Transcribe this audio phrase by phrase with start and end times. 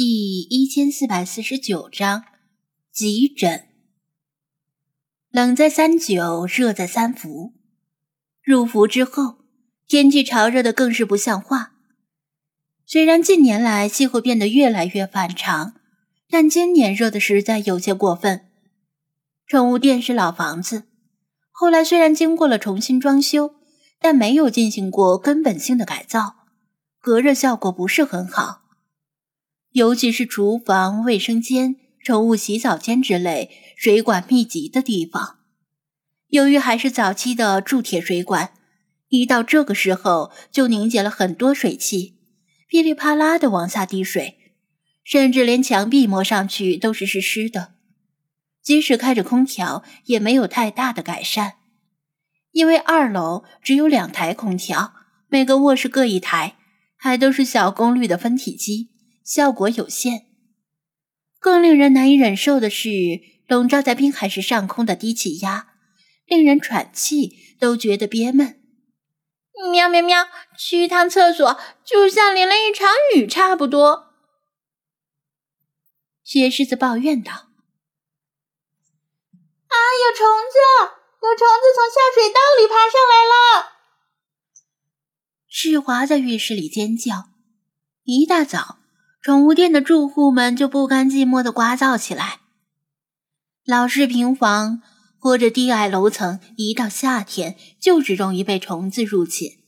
[0.00, 2.22] 第一千四百四十九章
[2.92, 3.66] 急诊。
[5.32, 7.54] 冷在三九，热在三伏。
[8.40, 9.38] 入伏之后，
[9.88, 11.72] 天气潮热的更是不像话。
[12.86, 15.74] 虽然近年来气候变得越来越反常，
[16.30, 18.46] 但今年热的实在有些过分。
[19.48, 20.84] 宠物店是老房子，
[21.50, 23.56] 后来虽然经过了重新装修，
[23.98, 26.46] 但没有进行过根本性的改造，
[27.00, 28.67] 隔热效果不是很好。
[29.72, 35.38] 尤其是厨房、卫生间、宠物洗澡间之类水管密集的地方，
[36.28, 38.54] 由于还是早期的铸铁水管，
[39.08, 42.16] 一到这个时候就凝结了很多水汽，
[42.66, 44.38] 噼里啪啦的往下滴水，
[45.04, 47.74] 甚至连墙壁摸上去都是湿湿的。
[48.62, 51.54] 即使开着空调，也没有太大的改善，
[52.52, 54.94] 因为二楼只有两台空调，
[55.28, 56.56] 每个卧室各一台，
[56.96, 58.90] 还都是小功率的分体机。
[59.28, 60.26] 效果有限。
[61.38, 62.88] 更令人难以忍受的是，
[63.46, 65.74] 笼罩在滨海市上空的低气压，
[66.24, 68.58] 令人喘气都觉得憋闷。
[69.70, 70.26] 喵喵喵！
[70.56, 74.14] 去一趟厕所，就像淋了一场雨差不多。
[76.24, 77.32] 雪狮子抱怨道
[79.68, 80.58] ：“啊，有虫子！
[81.20, 83.76] 有虫子从下水道里爬上来了！”
[85.48, 87.28] 世华在浴室里尖叫。
[88.04, 88.78] 一大早。
[89.28, 92.40] 宠物店的住户们就不甘寂寞的聒噪起来。
[93.66, 94.80] 老式平房
[95.18, 99.58] 或者低矮楼层，一到夏天就是容易被虫子入侵，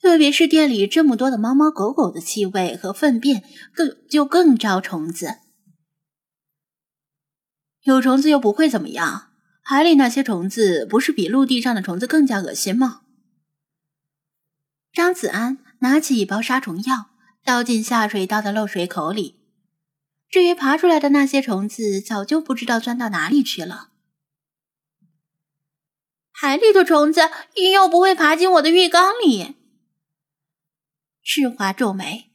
[0.00, 5.38] 特别是店里这么多的猫猫狗狗的气味和粪便，更就更招虫子。
[7.82, 9.30] 有虫子又不会怎么样，
[9.62, 13.00] 海里那些虫子不是比陆地上的虫子更加恶心吗？
[14.92, 17.06] 张子安拿起一包杀虫药。
[17.44, 19.40] 倒进下水道的漏水口里。
[20.28, 23.90] 至于爬出来的那些虫子，早就不知道钻到哪里去了。
[26.32, 27.20] 海里的虫子
[27.72, 29.54] 又不会爬进我的浴缸里。
[31.22, 32.32] 世华皱眉，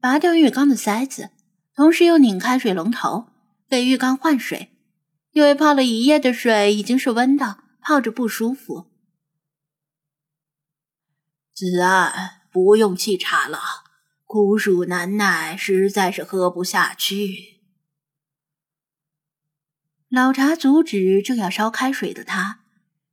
[0.00, 1.30] 拔掉浴缸的塞子，
[1.74, 3.26] 同时又拧开水龙头，
[3.68, 4.70] 给浴缸换水。
[5.32, 8.90] 因为泡了一夜的水已经是温的，泡着不舒服。
[11.54, 13.81] 子安，不用沏茶了。
[14.32, 17.60] 苦暑难耐，实在是喝不下去。
[20.08, 22.60] 老茶阻止正要烧开水的他，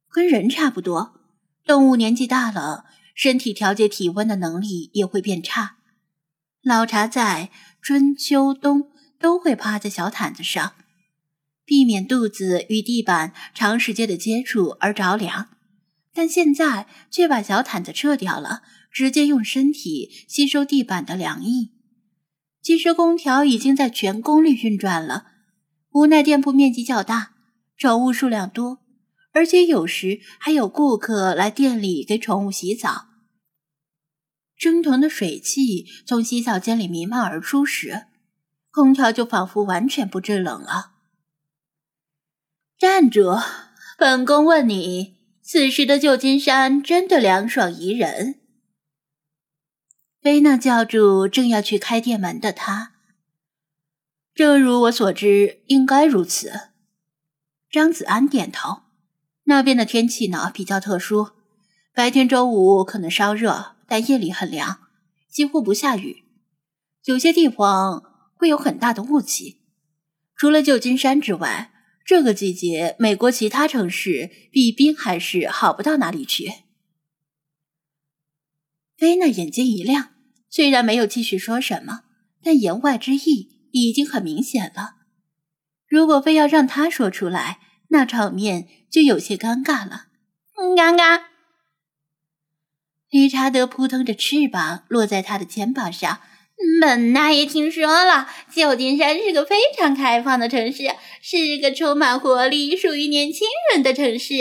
[0.09, 1.19] 跟人差不多，
[1.65, 5.79] 动物年纪大了，身体调节体温的能力也会变差。
[6.61, 7.49] 老茶在
[7.81, 10.75] 春秋冬都会趴在小毯子上，
[11.65, 15.49] 避免肚子与地板长时间的接触而着凉，
[16.13, 18.61] 但现在却把小毯子撤掉了。
[18.91, 21.71] 直接用身体吸收地板的凉意。
[22.61, 25.25] 其实空调已经在全功率运转了，
[25.91, 27.33] 无奈店铺面积较大，
[27.77, 28.79] 宠物数量多，
[29.31, 33.07] 而且有时还有顾客来店里给宠物洗澡。
[34.57, 38.07] 蒸腾的水汽从洗澡间里弥漫而出时，
[38.71, 40.91] 空调就仿佛完全不制冷了。
[42.77, 43.37] 站住！
[43.97, 48.39] 本宫问你，此时的旧金山真的凉爽宜人？
[50.21, 52.91] 菲娜叫住正要去开店门的他。
[54.33, 56.51] 正如我所知，应该如此。
[57.71, 58.81] 张子安点头。
[59.45, 61.29] 那边的天气呢，比较特殊，
[61.93, 64.81] 白天周五可能稍热，但夜里很凉，
[65.29, 66.25] 几乎不下雨。
[67.05, 68.03] 有些地方
[68.35, 69.61] 会有很大的雾气。
[70.35, 71.71] 除了旧金山之外，
[72.05, 76.51] 这个季节美国其他城市比滨海市好不到哪里去。
[78.99, 80.09] 菲娜眼睛一亮，
[80.49, 82.01] 虽然没有继续说什么，
[82.43, 84.95] 但言外之意已经很明显了。
[85.87, 87.59] 如果非要让他说出来，
[87.91, 90.07] 那场面就有些尴尬了。
[90.57, 91.21] 嗯尴尬。
[93.09, 96.19] 理查德扑腾着翅膀落在他的肩膀上。
[96.81, 100.83] 本大爷听说了，旧金山是个非常开放的城市，
[101.21, 104.33] 是个充满活力、属于年轻人的城市，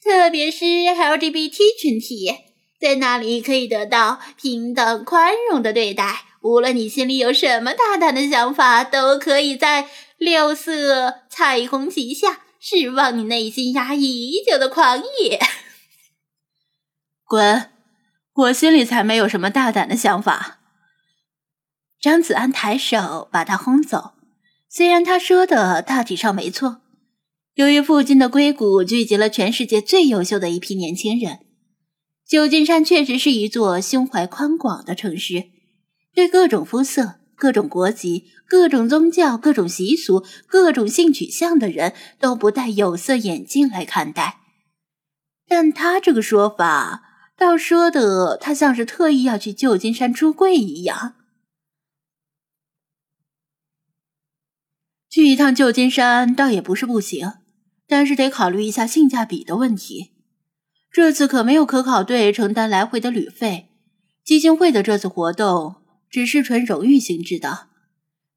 [0.00, 2.51] 特别是 LGBT 群体。
[2.82, 9.88] 在那里可以得到平等宽容的对待，无论你心里有什么大胆的想法，都可以在
[10.18, 15.38] 六色彩虹旗下释放你内心压抑已久的狂野。
[17.24, 17.70] 滚！
[18.34, 20.58] 我心里才没有什么大胆的想法。
[22.00, 24.14] 张子安抬手把他轰走。
[24.68, 26.80] 虽然他说的大体上没错，
[27.54, 31.46] 由于附近的硅谷聚集了全世界最优秀的一批年轻人。
[32.32, 35.50] 旧金山确实是一座胸怀宽广的城市，
[36.14, 44.40] 对各种肤色、各种国籍、各种宗教、各种习俗、各种性取向的人都不戴有色眼镜来看待。
[45.46, 47.02] 但他这个说法，
[47.36, 51.16] 倒说的他像是特意要去旧金山出柜一样。
[55.10, 57.30] 去一趟旧金山倒也不是不行，
[57.86, 60.11] 但是得考虑一下性价比的问题。
[60.92, 63.70] 这次可没有科考队承担来回的旅费，
[64.22, 65.76] 基金会的这次活动
[66.10, 67.68] 只是纯荣誉性质的。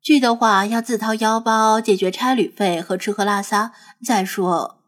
[0.01, 3.73] 去的话要自掏腰包解决差旅费和吃喝拉撒。
[4.03, 4.79] 再说，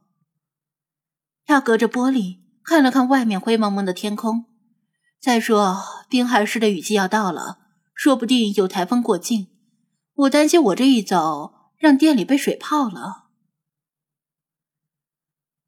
[1.45, 4.45] 他隔着玻璃看了看外面灰蒙蒙的天空。
[5.19, 7.57] 再说，滨海市的雨季要到了，
[7.93, 9.47] 说不定有台风过境。
[10.13, 11.55] 我担心我这一走。
[11.77, 13.25] 让店里被水泡了。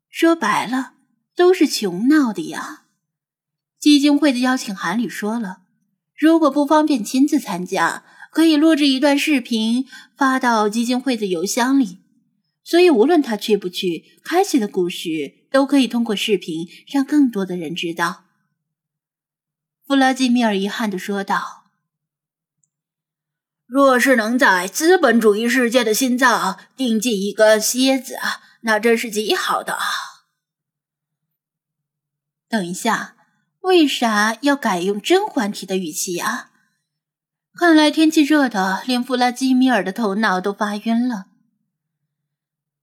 [0.10, 0.94] 说白了，
[1.40, 2.84] 都是穷闹的呀。
[3.80, 5.62] 基金会的邀请函里说了，
[6.14, 9.88] 如果不方便亲自参加，可以录制一段视频
[10.18, 12.00] 发到基金会的邮箱里。
[12.62, 18.26] 所以无论他去不去，开启的故事都可以通过视频让更多的人知道。
[19.88, 21.64] 弗拉基米尔遗憾的说道。
[23.66, 28.18] 若是能在资本主义世界的心脏钉进一个蝎子，
[28.62, 29.78] 那真是极好的。
[32.50, 33.16] 等一下，
[33.62, 36.50] 为啥要改用甄嬛体的语气呀？
[37.54, 41.28] 看来天气热的，连弗拉基米尔的头脑都发晕了。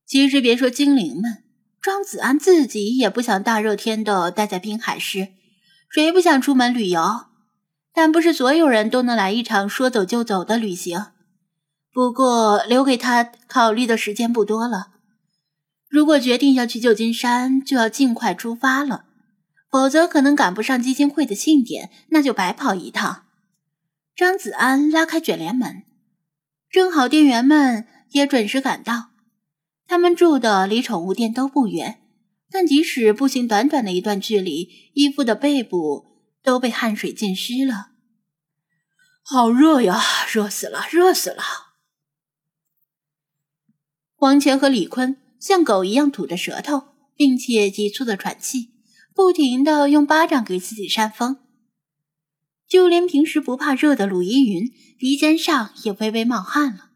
[0.06, 1.42] 其实别说精灵们，
[1.80, 5.28] 庄子安自己也不想大热天的待在滨海市，
[5.90, 7.26] 谁不想出门旅游？
[7.92, 11.06] 但不是所有人都能来一场说走就走的旅行。
[11.92, 14.88] 不过留给他考虑的时间不多了。
[15.88, 19.06] 如果决定要去旧金山，就要尽快出发了，
[19.76, 23.26] 否则可能赶不上基金会的庆典，那就白跑一趟。
[24.14, 25.82] 张子安拉开卷帘门，
[26.70, 29.10] 正好店员们也准时赶到。
[29.86, 32.00] 他们住的离宠物店都不远，
[32.50, 36.06] 但即使步行短短的一段距离，衣服的背部。
[36.42, 37.88] 都被汗水浸湿了，
[39.24, 40.00] 好热呀！
[40.32, 41.42] 热死了，热死了！
[44.18, 48.75] 王乾和李坤像狗一样吐着舌头，并且急促的喘气，
[49.16, 51.38] 不停的用巴掌给自己扇风。
[52.68, 56.90] 就连平时不怕热的鲁依云，鼻尖上也微微冒汗了。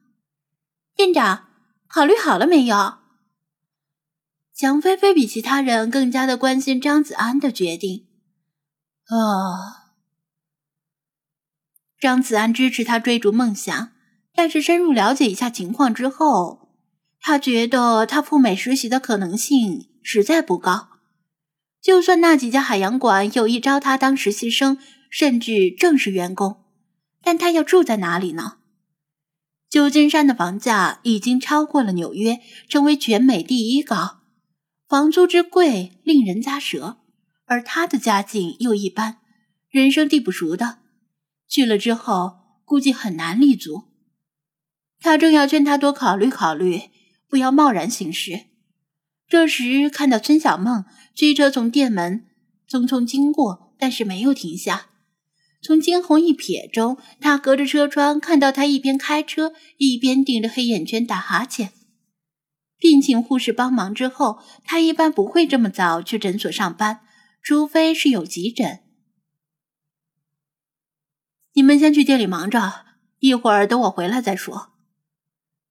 [0.94, 1.49] 店长，
[1.88, 2.99] 考虑好了没有？
[4.52, 8.06] 蒋菲菲比其他人更加的关心张子安的决定。
[9.06, 9.96] 啊！
[11.99, 13.93] 张子安支持他追逐梦想，
[14.34, 16.69] 但是深入了解一下情况之后，
[17.19, 20.90] 他觉得他赴美实习的可能性实在不高。
[21.82, 24.77] 就算那几家海洋馆有意招他当实习生，
[25.09, 26.65] 甚至正式员工，
[27.23, 28.59] 但他要住在哪里呢？
[29.71, 34.21] 旧金山的房价已经超过了纽约，成为全美第一高，
[34.88, 36.99] 房租之贵令人咂舌。
[37.47, 39.19] 而他的家境又一般，
[39.71, 40.79] 人生地不熟的，
[41.49, 43.85] 去了之后估计很难立足。
[45.00, 46.82] 他正要劝他多考虑考虑，
[47.29, 48.50] 不要贸然行事。
[49.31, 50.85] 这时看到孙小梦
[51.15, 52.27] 驱车从店门
[52.69, 54.88] 匆匆经过，但是没有停下。
[55.62, 61.70] 从惊鸿一瞥中，他隔着车窗看到他一边开车一边盯着黑眼圈打哈欠。
[62.77, 67.01] 聘请护士帮忙之后，他一般不会这么早去诊所上班。
[67.43, 68.81] 除非是有急诊，
[71.55, 72.84] 你们先去店里忙着，
[73.20, 74.72] 一会儿等我回来再说。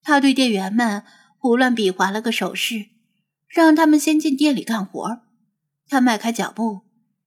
[0.02, 1.04] 他对店员们
[1.38, 2.88] 胡乱比划了个手势，
[3.50, 5.22] 让他们先进店里干活。
[5.88, 6.82] 他迈开脚步，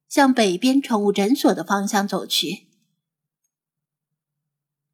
[0.09, 2.69] 向北边宠物诊所的方向走去。